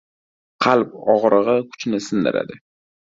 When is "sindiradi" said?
2.07-2.59